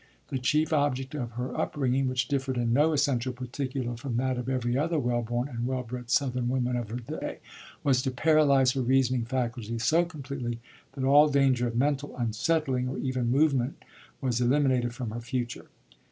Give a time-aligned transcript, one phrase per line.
[0.29, 4.49] The chief object of her upbringing, which differed in no essential particular from that of
[4.49, 7.37] every other well born and well bred Southern woman of her day,
[7.83, 10.59] was to paralyze her reasoning faculties so completely
[10.93, 13.83] that all danger of mental "unsettling" or even movement
[14.21, 15.67] was eliminated from her future.